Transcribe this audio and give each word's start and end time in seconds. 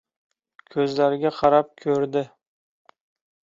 ko‘zlariga 0.75 1.33
qarab 1.41 1.71
ko‘rdi. 1.85 2.27